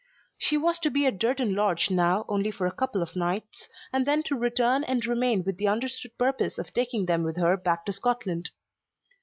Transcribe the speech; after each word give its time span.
She 0.39 0.57
was 0.57 0.79
to 0.79 0.89
be 0.89 1.05
at 1.05 1.19
Durton 1.19 1.53
Lodge 1.53 1.91
now 1.91 2.25
only 2.27 2.49
for 2.49 2.65
a 2.65 2.71
couple 2.71 3.03
of 3.03 3.15
nights, 3.15 3.69
and 3.93 4.03
then 4.03 4.23
to 4.23 4.35
return 4.35 4.83
and 4.83 5.05
remain 5.05 5.43
with 5.43 5.57
the 5.57 5.67
understood 5.67 6.17
purpose 6.17 6.57
of 6.57 6.73
taking 6.73 7.05
them 7.05 7.21
with 7.21 7.37
her 7.37 7.55
back 7.55 7.85
to 7.85 7.93
Scotland. 7.93 8.49